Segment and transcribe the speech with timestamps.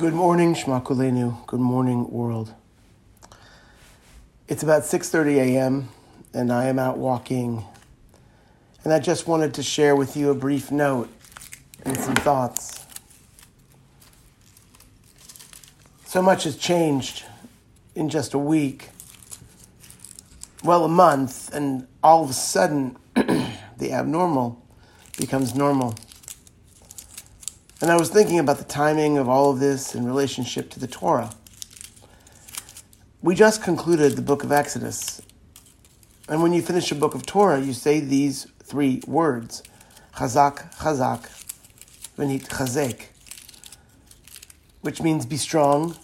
[0.00, 1.46] Good morning, Shmakulenu.
[1.46, 2.54] Good morning, world.
[4.48, 5.90] It's about 6:30 a.m.
[6.32, 7.66] and I am out walking.
[8.82, 11.10] And I just wanted to share with you a brief note
[11.84, 12.86] and some thoughts.
[16.06, 17.26] So much has changed
[17.94, 18.88] in just a week.
[20.64, 24.64] Well, a month, and all of a sudden, the abnormal
[25.18, 25.94] becomes normal.
[27.82, 30.86] And I was thinking about the timing of all of this in relationship to the
[30.86, 31.30] Torah.
[33.22, 35.22] We just concluded the book of Exodus.
[36.28, 39.62] And when you finish a book of Torah, you say these three words
[40.16, 41.22] Chazak, Chazak,
[42.18, 43.06] V'nitchazek,
[44.82, 45.96] which means be strong,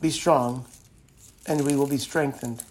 [0.00, 0.64] be strong,
[1.46, 2.64] and we will be strengthened.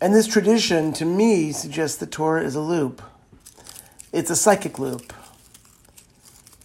[0.00, 3.02] And this tradition, to me, suggests the Torah is a loop.
[4.10, 5.12] It's a psychic loop.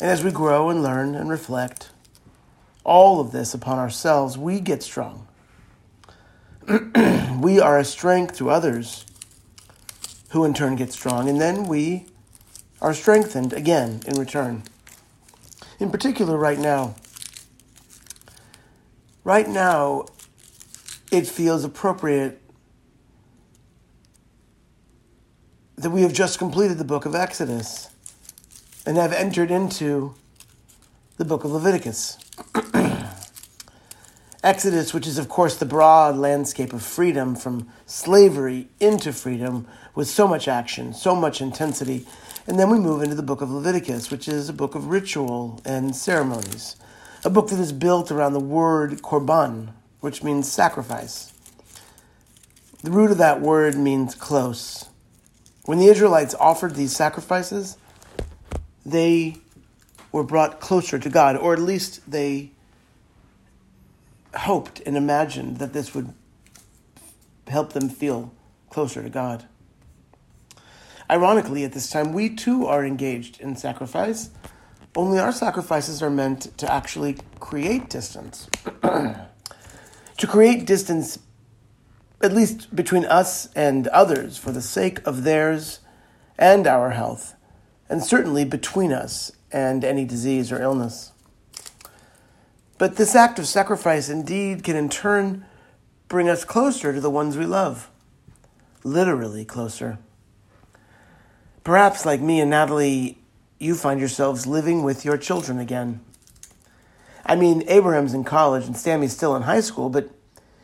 [0.03, 1.91] And as we grow and learn and reflect
[2.84, 5.30] all of this upon ourselves, we get strong.
[7.39, 9.05] we are a strength to others
[10.31, 11.30] who in turn get strong.
[11.30, 12.08] And then we
[12.81, 14.63] are strengthened again in return.
[15.80, 16.95] In particular, right now.
[19.23, 20.08] Right now,
[21.13, 22.41] it feels appropriate
[25.78, 27.92] that we have just completed the book of Exodus
[28.86, 30.14] and have entered into
[31.17, 32.17] the book of Leviticus.
[34.44, 40.09] Exodus, which is, of course, the broad landscape of freedom from slavery into freedom with
[40.09, 42.06] so much action, so much intensity.
[42.45, 45.62] And then we move into the book of Leviticus, which is a book of ritual
[45.64, 46.75] and ceremonies,
[47.23, 49.70] a book that is built around the word korban,
[50.02, 51.31] which means sacrifice.
[52.84, 54.90] The root of that word means close.
[55.64, 57.78] When the Israelites offered these sacrifices,
[58.86, 59.38] they
[60.12, 62.52] were brought closer to God, or at least they
[64.36, 66.14] hoped and imagined that this would
[67.48, 68.34] help them feel
[68.69, 69.46] closer to God.
[71.09, 74.30] Ironically, at this time, we too are engaged in sacrifice,
[74.96, 78.47] only our sacrifices are meant to actually create distance.
[78.81, 81.19] to create distance,
[82.22, 85.80] at least between us and others, for the sake of theirs
[86.38, 87.36] and our health
[87.94, 91.12] and certainly between us and any disease or illness.
[92.80, 95.46] But this act of sacrifice indeed can in turn
[96.08, 97.92] bring us closer to the ones we love,
[98.84, 100.00] literally closer.
[101.64, 103.20] Perhaps, like me and Natalie,
[103.59, 106.02] you find yourselves living with your children again.
[107.28, 110.10] I mean, Abraham's in college and Sammy's still in high school, but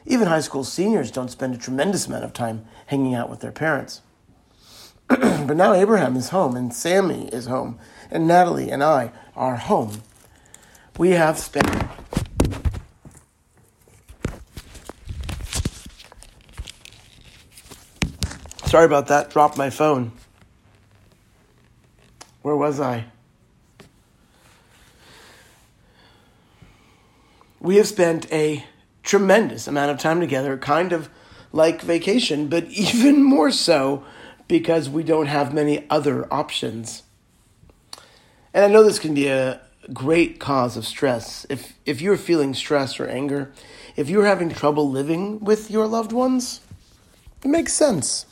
[0.03, 3.51] even high school seniors don't spend a tremendous amount of time hanging out with their
[3.51, 4.01] parents.
[5.47, 7.79] but now Abraham is home, and Sammy is home,
[8.11, 10.03] and Natalie and I are home.
[10.99, 11.67] We have spent.
[18.65, 19.31] Sorry about that.
[19.31, 20.11] Dropped my phone.
[22.43, 23.05] Where was I?
[27.59, 28.63] We have spent a
[29.01, 31.09] tremendous amount of time together, kind of
[31.51, 34.03] like vacation, but even more so
[34.49, 37.03] because we don't have many other options.
[38.53, 39.61] And I know this can be a
[39.93, 41.45] great cause of stress.
[41.49, 43.53] If, if you're feeling stress or anger,
[43.95, 46.61] if you're having trouble living with your loved ones,
[47.43, 48.25] it makes sense.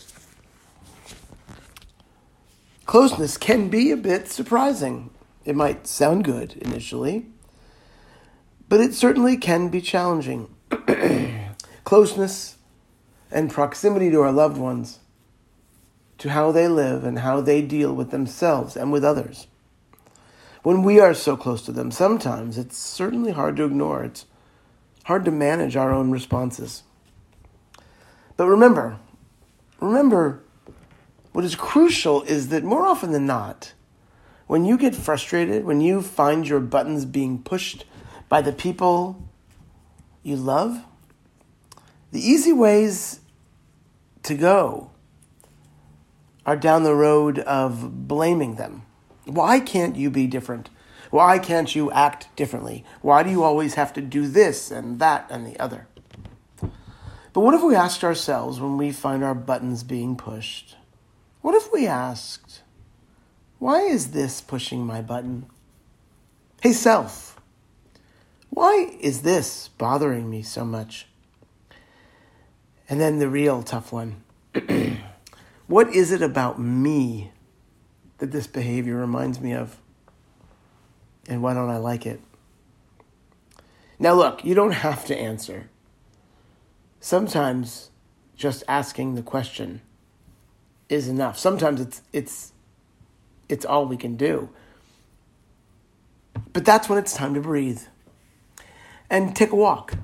[2.87, 5.11] Closeness can be a bit surprising.
[5.45, 7.27] It might sound good initially,
[8.67, 10.49] but it certainly can be challenging.
[11.83, 12.57] Closeness
[13.29, 14.99] and proximity to our loved ones
[16.17, 19.47] to how they live and how they deal with themselves and with others.
[20.63, 24.03] When we are so close to them, sometimes it's certainly hard to ignore.
[24.03, 24.25] It's
[25.05, 26.83] hard to manage our own responses.
[28.35, 28.97] But remember,
[29.79, 30.43] remember,
[31.31, 33.73] what is crucial is that more often than not,
[34.47, 37.85] when you get frustrated, when you find your buttons being pushed
[38.27, 39.29] by the people
[40.23, 40.83] you love,
[42.11, 43.19] the easy ways
[44.23, 44.91] to go
[46.47, 48.83] are down the road of blaming them.
[49.25, 50.69] Why can't you be different?
[51.11, 52.85] Why can't you act differently?
[53.01, 55.87] Why do you always have to do this and that and the other?
[57.33, 60.77] But what if we asked ourselves when we find our buttons being pushed?
[61.41, 62.61] What if we asked,
[63.59, 65.45] why is this pushing my button?
[66.61, 67.39] Hey, self,
[68.49, 71.07] why is this bothering me so much?
[72.89, 74.23] And then the real tough one.
[75.67, 77.31] What is it about me
[78.19, 79.77] that this behavior reminds me of?
[81.27, 82.21] And why don't I like it?
[83.99, 85.69] Now, look, you don't have to answer.
[86.99, 87.89] Sometimes
[88.35, 89.81] just asking the question
[90.87, 91.37] is enough.
[91.37, 92.53] Sometimes it's it's
[93.49, 94.49] it's all we can do.
[96.53, 97.81] But that's when it's time to breathe
[99.09, 99.95] and take a walk.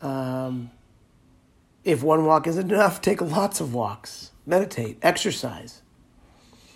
[0.00, 0.70] Um,
[1.84, 4.30] if one walk isn't enough, take lots of walks.
[4.46, 5.82] Meditate, exercise.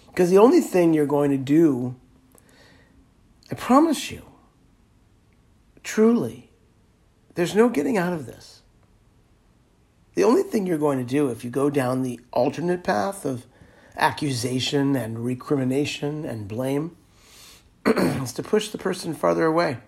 [0.08, 1.96] Because the only thing you're going to do,
[3.50, 4.22] I promise you,
[5.82, 6.50] truly,
[7.34, 8.62] there's no getting out of this.
[10.14, 13.46] The only thing you're going to do if you go down the alternate path of
[13.96, 16.96] accusation and recrimination and blame
[17.86, 19.78] is to push the person farther away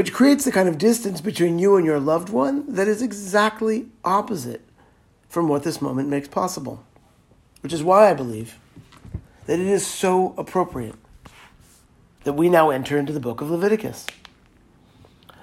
[0.00, 3.86] which creates the kind of distance between you and your loved one that is exactly
[4.02, 4.66] opposite
[5.28, 6.82] from what this moment makes possible.
[7.60, 8.58] Which is why I believe
[9.44, 10.94] that it is so appropriate
[12.24, 14.06] that we now enter into the book of Leviticus.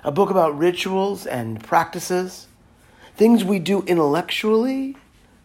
[0.03, 2.47] A book about rituals and practices,
[3.15, 4.97] things we do intellectually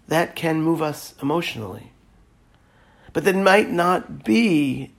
[0.09, 1.93] that can move us emotionally,
[3.13, 4.91] but that might not be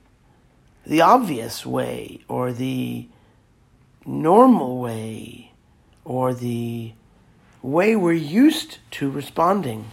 [0.86, 3.08] the obvious way or the
[4.06, 5.52] normal way
[6.06, 6.94] or the
[7.62, 9.90] way we're used to responding,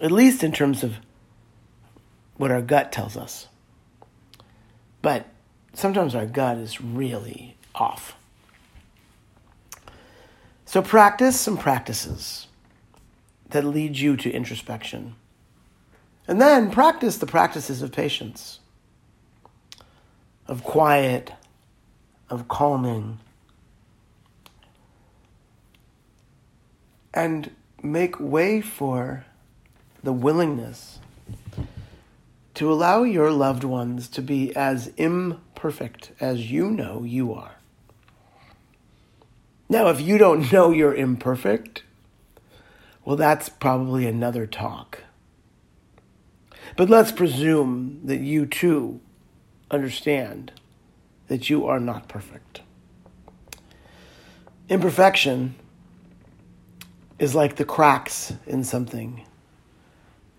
[0.00, 0.96] at least in terms of
[2.36, 3.48] what our gut tells us.
[5.02, 5.26] But
[5.72, 8.14] sometimes our gut is really off.
[10.64, 12.46] So practice some practices
[13.48, 15.16] that lead you to introspection.
[16.28, 18.60] And then practice the practices of patience,
[20.46, 21.32] of quiet,
[22.30, 23.18] of calming,
[27.12, 27.50] and
[27.82, 29.26] make way for
[30.02, 31.00] the willingness
[32.54, 37.56] to allow your loved ones to be as imperfect as you know you are.
[39.68, 41.84] Now, if you don't know you're imperfect,
[43.04, 45.04] well, that's probably another talk.
[46.76, 49.00] But let's presume that you too
[49.70, 50.52] understand
[51.30, 52.60] that you are not perfect.
[54.68, 55.54] Imperfection
[57.20, 59.24] is like the cracks in something.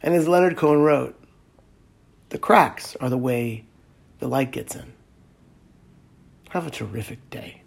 [0.02, 1.18] And as Leonard Cohen wrote,
[2.28, 3.64] the cracks are the way
[4.20, 4.92] the light gets in.
[6.50, 7.61] Have a terrific day.